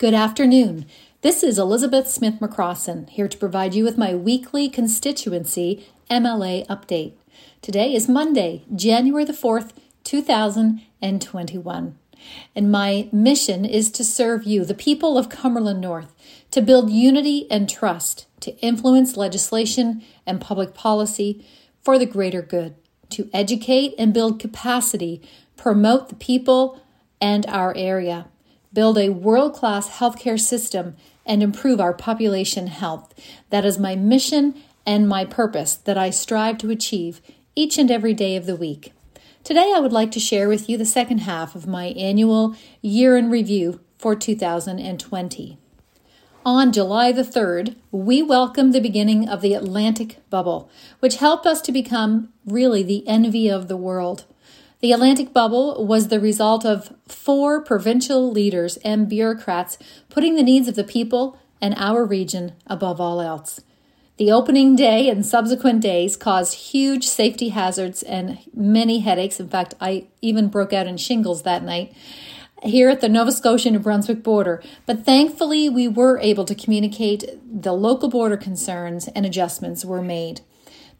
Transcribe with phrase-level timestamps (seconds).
[0.00, 0.86] Good afternoon.
[1.20, 7.12] This is Elizabeth Smith McCrossin here to provide you with my weekly constituency MLA update.
[7.60, 9.72] Today is Monday, January the 4th,
[10.04, 11.98] 2021.
[12.56, 16.14] And my mission is to serve you, the people of Cumberland North,
[16.52, 21.44] to build unity and trust, to influence legislation and public policy
[21.82, 22.74] for the greater good,
[23.10, 25.20] to educate and build capacity,
[25.58, 26.80] promote the people
[27.20, 28.28] and our area,
[28.72, 33.14] build a world class healthcare system, and improve our population health.
[33.50, 34.54] That is my mission
[34.84, 37.20] and my purpose that I strive to achieve
[37.54, 38.92] each and every day of the week.
[39.44, 43.16] Today, I would like to share with you the second half of my annual year
[43.16, 45.58] in review for 2020.
[46.44, 51.60] On July the 3rd, we welcomed the beginning of the Atlantic bubble, which helped us
[51.60, 54.24] to become really the envy of the world.
[54.80, 59.76] The Atlantic bubble was the result of four provincial leaders and bureaucrats
[60.08, 63.60] putting the needs of the people and our region above all else.
[64.16, 69.38] The opening day and subsequent days caused huge safety hazards and many headaches.
[69.38, 71.92] In fact, I even broke out in shingles that night
[72.62, 77.24] here at the Nova Scotia New Brunswick border, but thankfully we were able to communicate
[77.42, 80.42] the local border concerns and adjustments were made.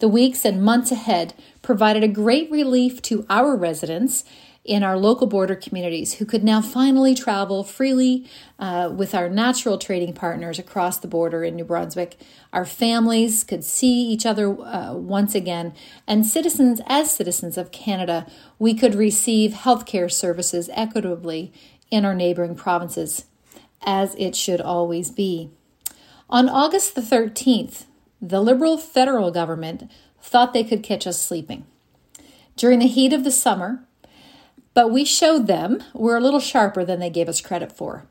[0.00, 4.24] The weeks and months ahead provided a great relief to our residents
[4.64, 8.26] in our local border communities who could now finally travel freely
[8.58, 12.18] uh, with our natural trading partners across the border in New Brunswick.
[12.50, 15.74] Our families could see each other uh, once again,
[16.06, 18.26] and citizens, as citizens of Canada,
[18.58, 21.52] we could receive healthcare services equitably
[21.90, 23.26] in our neighboring provinces,
[23.82, 25.50] as it should always be.
[26.30, 27.84] On August the 13th,
[28.20, 29.90] the Liberal federal government
[30.20, 31.64] thought they could catch us sleeping.
[32.56, 33.84] During the heat of the summer,
[34.74, 38.06] but we showed them we're a little sharper than they gave us credit for.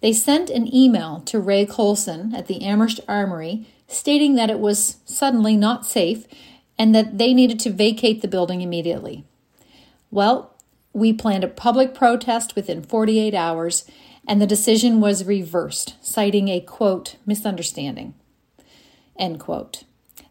[0.00, 4.96] They sent an email to Ray Colson at the Amherst Armory stating that it was
[5.04, 6.26] suddenly not safe
[6.78, 9.24] and that they needed to vacate the building immediately.
[10.10, 10.56] Well,
[10.92, 13.84] we planned a public protest within 48 hours,
[14.26, 18.14] and the decision was reversed, citing a quote, misunderstanding.
[19.20, 19.84] End quote.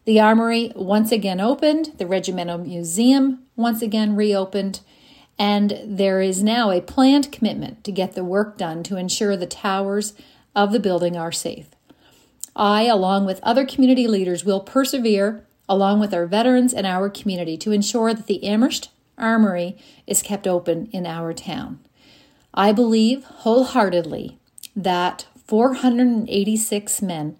[0.06, 4.82] The armory once again opened, the Regimental Museum once again reopened,
[5.38, 9.46] and there is now a planned commitment to get the work done to ensure the
[9.46, 10.14] towers
[10.56, 11.70] of the building are safe.
[12.56, 17.56] I, along with other community leaders, will persevere along with our veterans and our community
[17.58, 18.90] to ensure that the Amherst
[19.20, 21.80] Armory is kept open in our town.
[22.54, 24.40] I believe wholeheartedly
[24.76, 27.38] that 486 men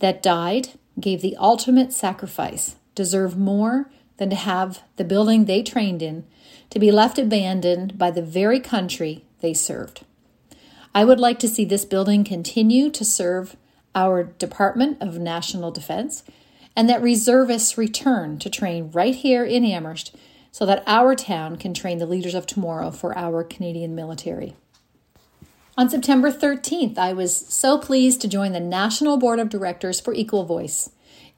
[0.00, 6.02] that died, gave the ultimate sacrifice, deserve more than to have the building they trained
[6.02, 6.26] in
[6.68, 10.04] to be left abandoned by the very country they served.
[10.94, 13.56] I would like to see this building continue to serve
[13.94, 16.22] our Department of National Defense
[16.76, 20.14] and that reservists return to train right here in Amherst
[20.52, 24.56] so that our town can train the leaders of tomorrow for our Canadian military.
[25.80, 30.12] On September 13th, I was so pleased to join the National Board of Directors for
[30.12, 30.90] Equal Voice.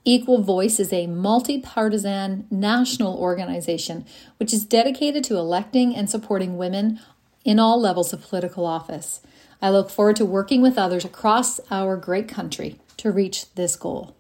[0.04, 4.04] Equal Voice is a multi partisan national organization
[4.38, 6.98] which is dedicated to electing and supporting women
[7.44, 9.20] in all levels of political office.
[9.62, 14.16] I look forward to working with others across our great country to reach this goal.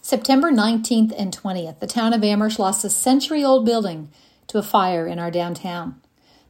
[0.00, 4.08] September 19th and 20th, the town of Amherst lost a century old building
[4.46, 6.00] to a fire in our downtown.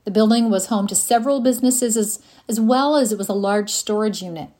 [0.07, 3.71] The building was home to several businesses as, as well as it was a large
[3.71, 4.51] storage unit.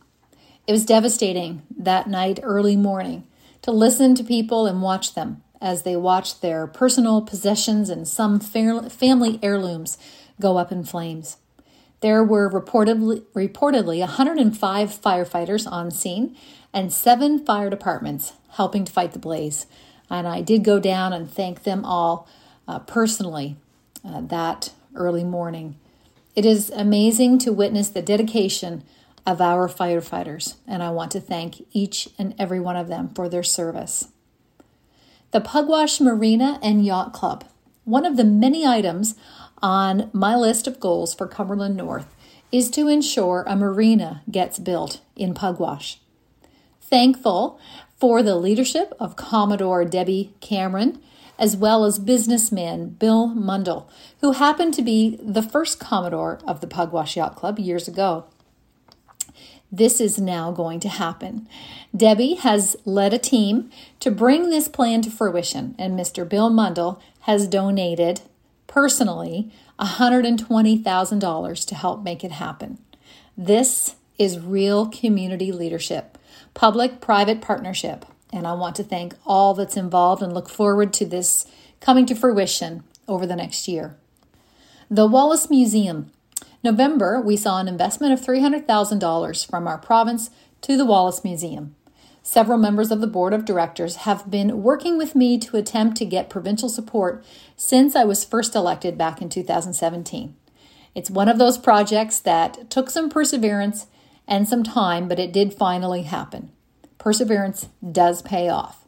[0.67, 3.29] It was devastating that night, early morning
[3.63, 8.41] to listen to people and watch them as they watched their personal possessions and some
[8.41, 9.99] family heirlooms
[10.41, 11.37] go up in flames.
[12.01, 16.37] There were reportedly, reportedly 105 firefighters on scene
[16.73, 19.67] and seven fire departments helping to fight the blaze.
[20.11, 22.29] And I did go down and thank them all
[22.67, 23.55] uh, personally
[24.05, 25.77] uh, that early morning.
[26.35, 28.85] It is amazing to witness the dedication
[29.27, 33.29] of our firefighters, and I want to thank each and every one of them for
[33.29, 34.09] their service.
[35.33, 37.45] The Pugwash Marina and Yacht Club,
[37.85, 39.17] one of the many items
[39.63, 42.15] on my list of goals for Cumberland North,
[42.53, 45.99] is to ensure a marina gets built in Pugwash.
[46.81, 47.59] Thankful
[47.99, 51.01] for the leadership of Commodore Debbie Cameron,
[51.39, 53.89] as well as businessman Bill Mundell,
[54.21, 58.25] who happened to be the first Commodore of the Pugwash Yacht Club years ago
[59.71, 61.49] this is now going to happen.
[61.95, 66.29] Debbie has led a team to bring this plan to fruition, and Mr.
[66.29, 68.21] Bill Mundell has donated
[68.67, 69.51] personally
[69.81, 72.79] $120,000 to help make it happen.
[73.37, 76.17] This is real community leadership,
[76.55, 78.07] public private partnership.
[78.33, 81.47] And I want to thank all that's involved and look forward to this
[81.81, 83.97] coming to fruition over the next year.
[84.91, 86.11] The Wallace Museum.
[86.63, 90.31] November, we saw an investment of $300,000 from our province
[90.63, 91.77] to the Wallace Museum.
[92.23, 96.05] Several members of the board of directors have been working with me to attempt to
[96.05, 97.25] get provincial support
[97.57, 100.35] since I was first elected back in 2017.
[100.93, 103.87] It's one of those projects that took some perseverance
[104.27, 106.51] and some time, but it did finally happen.
[107.07, 108.85] Perseverance does pay off.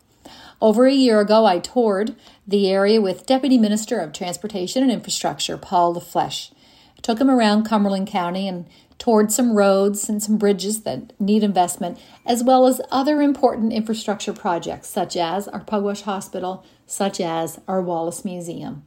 [0.60, 2.16] Over a year ago, I toured
[2.48, 6.50] the area with Deputy Minister of Transportation and Infrastructure, Paul LaFleche.
[6.50, 8.66] I took him around Cumberland County and
[8.98, 14.32] toured some roads and some bridges that need investment, as well as other important infrastructure
[14.32, 18.84] projects, such as our Pugwash Hospital, such as our Wallace Museum.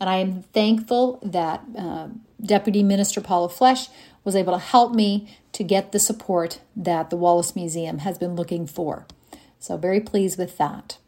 [0.00, 2.08] And I am thankful that uh,
[2.44, 3.88] Deputy Minister Paul LaFleche
[4.24, 8.36] was able to help me to get the support that the Wallace Museum has been
[8.36, 9.06] looking for.
[9.58, 10.98] So, very pleased with that.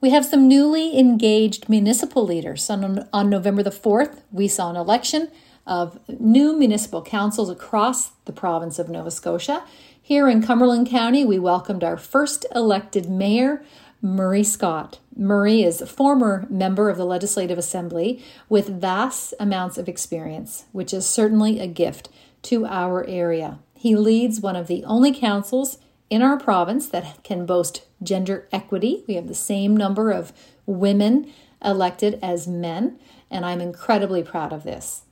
[0.00, 2.70] We have some newly engaged municipal leaders.
[2.70, 5.30] On, on November the 4th, we saw an election
[5.66, 9.64] of new municipal councils across the province of Nova Scotia.
[10.00, 13.62] Here in Cumberland County, we welcomed our first elected mayor,
[14.00, 15.00] Murray Scott.
[15.16, 20.94] Murray is a former member of the Legislative Assembly with vast amounts of experience, which
[20.94, 22.08] is certainly a gift
[22.42, 23.58] to our area.
[23.74, 25.78] He leads one of the only councils
[26.10, 29.02] in our province that can boast gender equity.
[29.08, 30.32] We have the same number of
[30.64, 31.32] women
[31.64, 32.98] elected as men,
[33.30, 35.02] and I'm incredibly proud of this.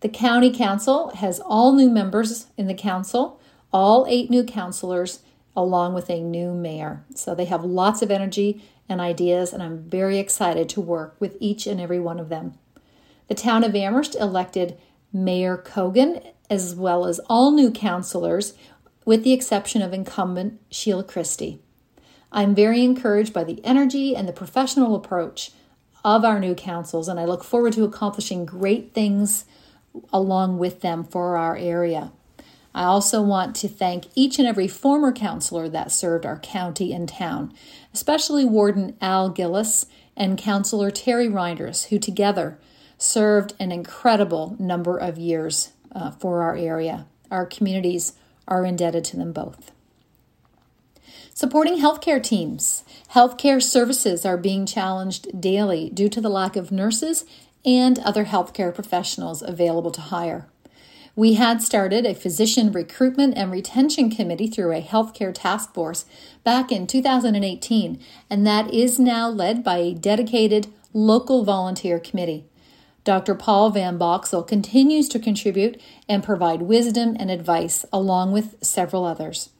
[0.00, 3.38] The county council has all new members in the council,
[3.72, 5.20] all eight new councilors,
[5.56, 7.04] along with a new mayor.
[7.14, 11.36] So they have lots of energy and ideas, and I'm very excited to work with
[11.40, 12.54] each and every one of them.
[13.28, 14.78] The town of Amherst elected
[15.12, 18.54] Mayor Kogon as well as all new councilors,
[19.04, 21.60] with the exception of incumbent Sheila Christie.
[22.30, 25.52] I'm very encouraged by the energy and the professional approach
[26.04, 29.44] of our new councils, and I look forward to accomplishing great things
[30.12, 32.12] along with them for our area.
[32.74, 37.08] I also want to thank each and every former counselor that served our county and
[37.08, 37.52] town,
[37.92, 39.86] especially Warden Al Gillis
[40.16, 42.58] and Councillor Terry Reinders, who together
[42.96, 47.06] served an incredible number of years uh, for our area.
[47.30, 48.14] Our communities
[48.48, 49.72] are indebted to them both.
[51.34, 52.84] Supporting healthcare teams.
[53.12, 57.24] Healthcare services are being challenged daily due to the lack of nurses
[57.64, 60.46] and other healthcare professionals available to hire.
[61.14, 66.06] We had started a physician recruitment and retention committee through a healthcare task force
[66.42, 68.00] back in 2018,
[68.30, 72.46] and that is now led by a dedicated local volunteer committee.
[73.04, 73.34] Dr.
[73.34, 75.78] Paul Van Boxel continues to contribute
[76.08, 79.50] and provide wisdom and advice along with several others.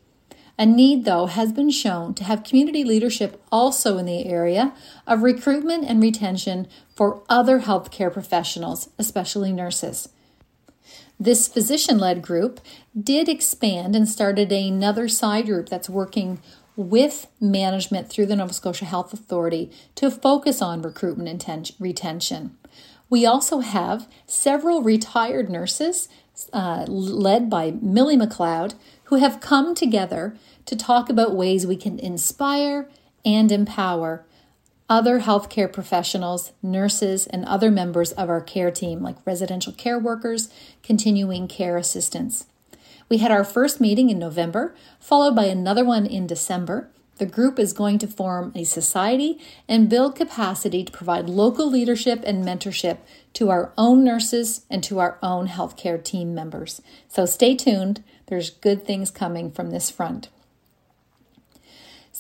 [0.59, 4.73] A need, though, has been shown to have community leadership also in the area
[5.07, 10.09] of recruitment and retention for other healthcare professionals, especially nurses.
[11.23, 12.59] This physician led group
[13.01, 16.41] did expand and started another side group that's working
[16.75, 22.59] with management through the Nova Scotia Health Authority to focus on recruitment and retention.
[23.09, 26.09] We also have several retired nurses
[26.53, 28.75] uh, led by Millie McLeod
[29.05, 30.37] who have come together
[30.67, 32.91] to talk about ways we can inspire
[33.25, 34.27] and empower
[34.93, 40.51] other healthcare professionals, nurses, and other members of our care team, like residential care workers,
[40.83, 42.45] continuing care assistants.
[43.09, 46.91] We had our first meeting in November, followed by another one in December.
[47.17, 52.23] The group is going to form a society and build capacity to provide local leadership
[52.27, 52.99] and mentorship
[53.33, 56.83] to our own nurses and to our own healthcare team members.
[57.09, 60.29] So stay tuned, there's good things coming from this front.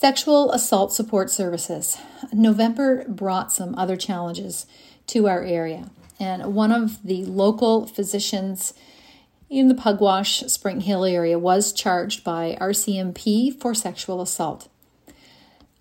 [0.02, 1.96] Sexual assault support services.
[2.32, 4.66] November brought some other challenges
[5.06, 8.74] to our area, and one of the local physicians
[9.48, 14.66] in the Pugwash Springhill area was charged by RCMP for sexual assault.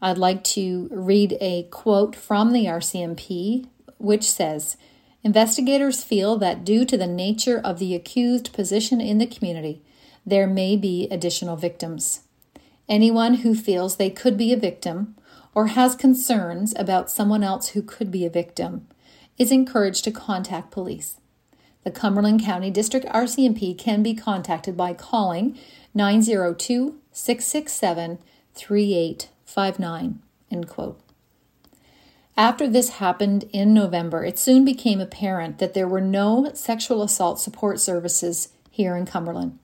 [0.04, 4.78] I'd like to read a quote from the RCMP, which says
[5.24, 9.82] Investigators feel that due to the nature of the accused position in the community,
[10.24, 12.22] there may be additional victims.
[12.92, 15.16] Anyone who feels they could be a victim
[15.56, 18.86] or has concerns about someone else who could be a victim
[19.38, 21.16] is encouraged to contact police.
[21.86, 25.58] The Cumberland County District RCMP can be contacted by calling
[25.94, 28.20] 902 667
[28.56, 30.20] 3859.
[30.52, 31.00] End quote.
[32.36, 37.40] After this happened in November, it soon became apparent that there were no sexual assault
[37.40, 39.60] support services here in Cumberland.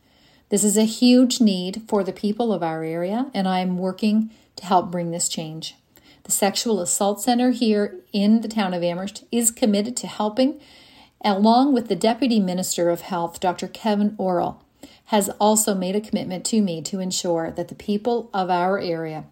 [0.50, 4.32] This is a huge need for the people of our area, and I am working
[4.56, 5.76] to help bring this change.
[6.24, 10.60] The Sexual Assault Center here in the town of Amherst is committed to helping,
[11.22, 13.68] along with the Deputy Minister of Health, Dr.
[13.68, 14.62] Kevin Orrell,
[15.06, 19.26] has also made a commitment to me to ensure that the people of our area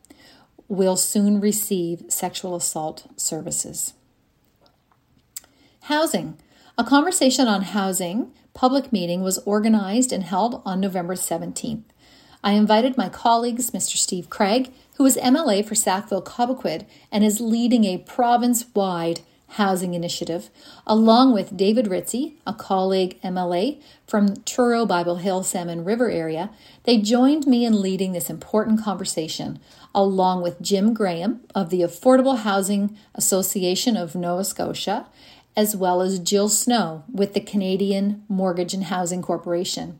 [0.67, 3.93] will soon receive sexual assault services.
[5.83, 6.37] Housing.
[6.77, 11.83] A conversation on housing public meeting was organized and held on November 17th.
[12.43, 13.97] I invited my colleagues, Mr.
[13.97, 19.19] Steve Craig, who is MLA for Sackville Cobequid and is leading a province wide
[19.49, 20.49] housing initiative,
[20.87, 26.49] along with David Ritcey, a colleague MLA from Truro Bible Hill Salmon River area.
[26.83, 29.59] They joined me in leading this important conversation,
[29.93, 35.07] along with Jim Graham of the Affordable Housing Association of Nova Scotia,
[35.55, 39.99] as well as Jill Snow with the Canadian Mortgage and Housing Corporation.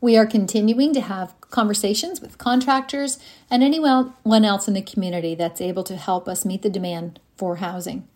[0.00, 3.18] We are continuing to have conversations with contractors
[3.50, 7.56] and anyone else in the community that's able to help us meet the demand for
[7.56, 8.06] housing.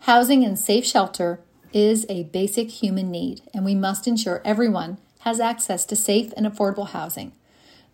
[0.00, 1.40] Housing and safe shelter
[1.72, 6.44] is a basic human need, and we must ensure everyone has access to safe and
[6.44, 7.32] affordable housing.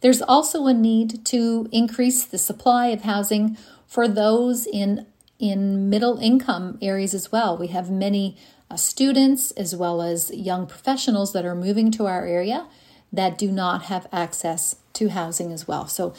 [0.01, 5.07] There's also a need to increase the supply of housing for those in
[5.39, 7.57] in middle income areas as well.
[7.57, 8.37] We have many
[8.71, 12.67] uh, students as well as young professionals that are moving to our area
[13.13, 15.87] that do not have access to housing as well.
[15.87, 16.13] So,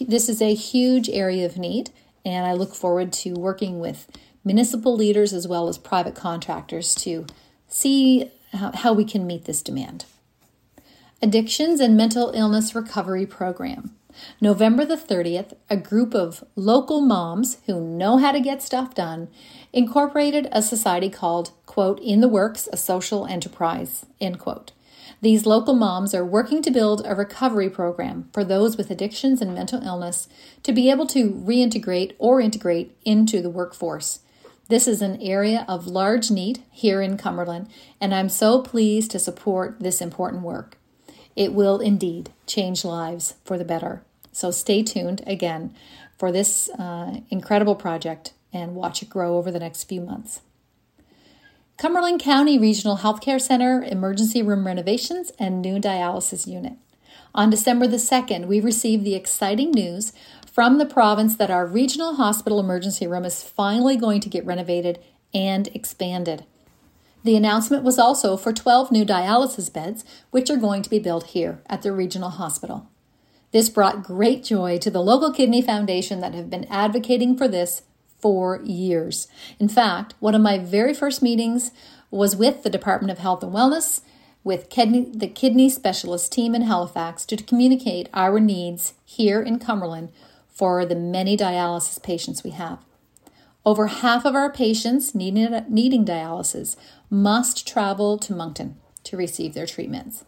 [0.00, 1.90] this is a huge area of need,
[2.24, 4.08] and I look forward to working with
[4.44, 7.26] municipal leaders as well as private contractors to
[7.68, 10.04] see how, how we can meet this demand.
[11.22, 13.96] Addictions and Mental Illness Recovery Program.
[14.40, 19.28] November the 30th, a group of local moms who know how to get stuff done
[19.72, 24.72] incorporated a society called, quote, In the Works, a social enterprise, end quote.
[25.20, 29.54] These local moms are working to build a recovery program for those with addictions and
[29.54, 30.28] mental illness
[30.62, 34.20] to be able to reintegrate or integrate into the workforce.
[34.68, 37.68] This is an area of large need here in Cumberland,
[38.00, 40.78] and I'm so pleased to support this important work.
[41.36, 44.02] It will indeed change lives for the better.
[44.32, 45.74] So stay tuned again
[46.16, 50.40] for this uh, incredible project and watch it grow over the next few months.
[51.76, 56.74] Cumberland County Regional Healthcare Center emergency room renovations and new dialysis unit.
[57.34, 60.12] On December the 2nd, we received the exciting news
[60.50, 65.00] from the province that our regional hospital emergency room is finally going to get renovated
[65.34, 66.44] and expanded.
[67.24, 71.28] The announcement was also for 12 new dialysis beds, which are going to be built
[71.28, 72.90] here at the regional hospital.
[73.50, 77.82] This brought great joy to the local kidney foundation that have been advocating for this
[78.18, 79.26] for years.
[79.58, 81.70] In fact, one of my very first meetings
[82.10, 84.02] was with the Department of Health and Wellness,
[84.42, 90.10] with kidney, the kidney specialist team in Halifax to communicate our needs here in Cumberland
[90.48, 92.78] for the many dialysis patients we have.
[93.66, 96.76] Over half of our patients needing, needing dialysis
[97.08, 100.24] must travel to Moncton to receive their treatments.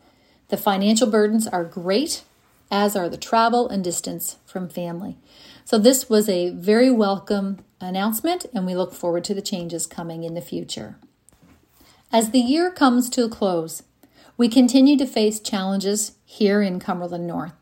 [0.49, 2.23] The financial burdens are great,
[2.71, 5.19] as are the travel and distance from family.
[5.65, 10.25] So, this was a very welcome announcement, and we look forward to the changes coming
[10.25, 10.97] in the future.
[12.13, 13.83] As the year comes to a close,
[14.39, 17.55] we continue to face challenges here in Cumberland North,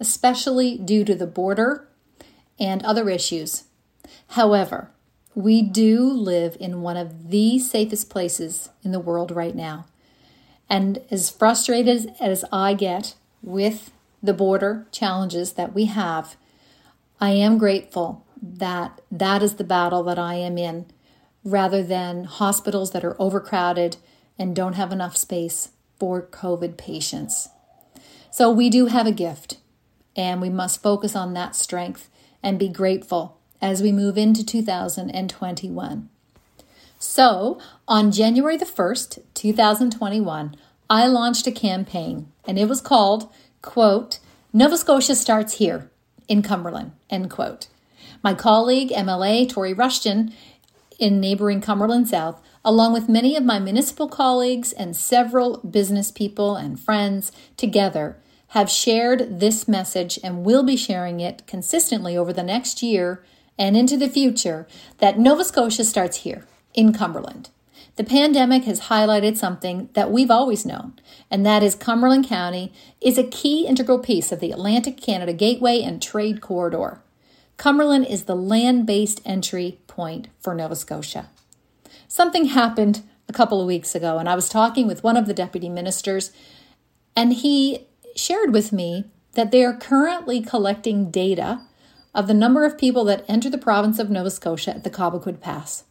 [0.00, 1.86] especially due to the border
[2.58, 3.64] and other issues.
[4.28, 4.90] However,
[5.34, 9.86] we do live in one of the safest places in the world right now.
[10.68, 13.90] And as frustrated as I get with
[14.22, 16.36] the border challenges that we have,
[17.20, 20.86] I am grateful that that is the battle that I am in
[21.44, 23.96] rather than hospitals that are overcrowded
[24.38, 27.48] and don't have enough space for COVID patients.
[28.30, 29.58] So we do have a gift,
[30.16, 32.08] and we must focus on that strength
[32.42, 36.08] and be grateful as we move into 2021.
[36.98, 40.56] So, on January the 1st, 2021,
[40.88, 44.18] I launched a campaign and it was called, quote,
[44.52, 45.90] Nova Scotia starts here
[46.28, 47.68] in Cumberland, end quote.
[48.22, 50.34] My colleague, MLA Tory Rushton,
[50.98, 56.56] in neighboring Cumberland South, along with many of my municipal colleagues and several business people
[56.56, 62.42] and friends, together have shared this message and will be sharing it consistently over the
[62.42, 63.24] next year
[63.60, 64.66] and into the future
[64.98, 67.50] that Nova Scotia starts here in Cumberland.
[67.96, 70.94] The pandemic has highlighted something that we've always known,
[71.30, 75.82] and that is Cumberland County is a key integral piece of the Atlantic Canada Gateway
[75.82, 77.02] and Trade Corridor.
[77.58, 81.28] Cumberland is the land based entry point for Nova Scotia.
[82.08, 85.34] Something happened a couple of weeks ago, and I was talking with one of the
[85.34, 86.32] deputy ministers
[87.14, 87.86] And he
[88.16, 91.60] shared with me that they are currently collecting data
[92.14, 95.40] of the number of people that enter the province of Nova Scotia at the Cobequid
[95.40, 95.84] Pass.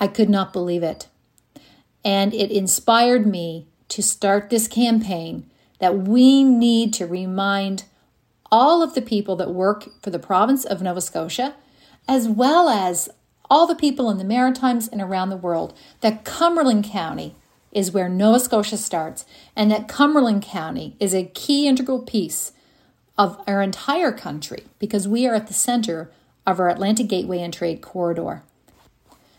[0.00, 1.08] I could not believe it.
[2.04, 7.84] And it inspired me to start this campaign that we need to remind
[8.50, 11.54] all of the people that work for the province of Nova Scotia,
[12.08, 13.08] as well as
[13.48, 17.34] all the people in the Maritimes and around the world, that Cumberland County
[17.70, 22.52] is where Nova Scotia starts, and that Cumberland County is a key integral piece
[23.22, 26.10] of our entire country because we are at the center
[26.44, 28.42] of our Atlantic Gateway and Trade Corridor.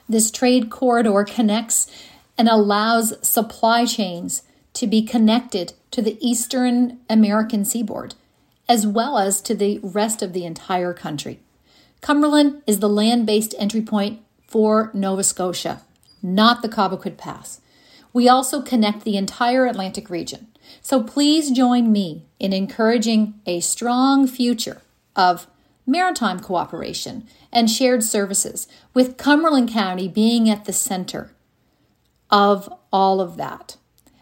[0.08, 1.92] This trade corridor connects
[2.38, 4.44] and allows supply chains
[4.76, 8.16] to be connected to the Eastern American seaboard,
[8.70, 11.42] as well as to the rest of the entire country.
[12.00, 15.82] Cumberland is the land based entry point for Nova Scotia,
[16.22, 17.60] not the Cobequid Pass.
[18.14, 20.48] We also connect the entire Atlantic region.
[20.82, 24.82] So please join me in encouraging a strong future
[25.16, 25.48] of
[25.86, 31.32] maritime cooperation and shared services, with Cumberland County being at the center
[32.30, 33.78] of all of that.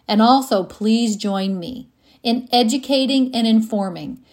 [0.07, 1.89] And also, please join me
[2.23, 4.23] in educating and informing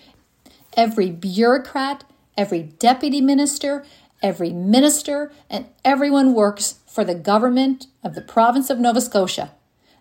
[0.77, 2.05] every bureaucrat,
[2.37, 3.85] every deputy minister,
[4.23, 9.53] every minister, and everyone works for the government of the province of Nova Scotia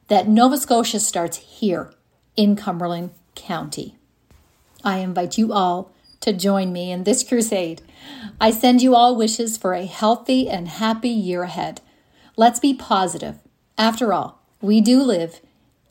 [0.08, 1.92] that Nova Scotia starts here
[2.36, 3.96] in Cumberland County.
[4.84, 7.82] I invite you all to join me in this crusade.
[8.40, 11.82] I send you all wishes for a healthy and happy year ahead.
[12.36, 13.36] Let's be positive.
[13.78, 15.42] After all, we do live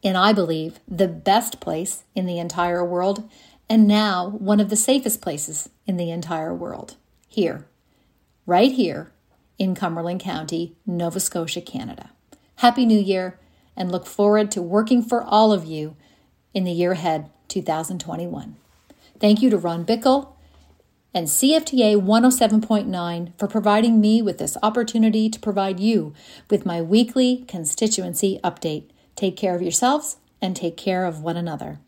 [0.03, 3.29] in, I believe, the best place in the entire world,
[3.69, 6.97] and now one of the safest places in the entire world.
[7.29, 7.67] Here,
[8.47, 9.13] right here
[9.59, 12.11] in Cumberland County, Nova Scotia, Canada.
[12.57, 13.39] Happy New Year,
[13.77, 15.97] and look forward to working for all of you
[16.55, 18.57] in the year ahead, 2021.
[19.21, 20.33] Thank you to Ron Bickle
[21.13, 26.13] and CFTA 107.9 for providing me with this opportunity to provide you
[26.51, 28.91] with my weekly constituency update.
[29.15, 31.81] Take care of yourselves and take care of one another.